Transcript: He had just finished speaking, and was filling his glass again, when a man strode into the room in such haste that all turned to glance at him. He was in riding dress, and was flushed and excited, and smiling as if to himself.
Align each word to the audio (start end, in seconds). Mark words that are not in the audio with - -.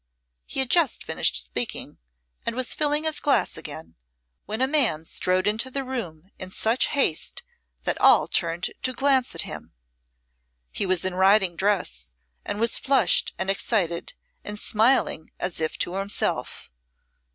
He 0.47 0.61
had 0.61 0.71
just 0.71 1.03
finished 1.03 1.45
speaking, 1.45 1.99
and 2.43 2.55
was 2.55 2.73
filling 2.73 3.03
his 3.03 3.19
glass 3.19 3.55
again, 3.55 3.93
when 4.47 4.59
a 4.59 4.65
man 4.67 5.05
strode 5.05 5.45
into 5.45 5.69
the 5.69 5.83
room 5.83 6.31
in 6.39 6.49
such 6.49 6.87
haste 6.87 7.43
that 7.83 8.01
all 8.01 8.27
turned 8.27 8.71
to 8.81 8.93
glance 8.93 9.35
at 9.35 9.43
him. 9.43 9.73
He 10.71 10.87
was 10.87 11.05
in 11.05 11.13
riding 11.13 11.55
dress, 11.55 12.13
and 12.43 12.59
was 12.59 12.79
flushed 12.79 13.35
and 13.37 13.47
excited, 13.51 14.15
and 14.43 14.57
smiling 14.57 15.33
as 15.39 15.61
if 15.61 15.77
to 15.77 15.93
himself. 15.93 16.71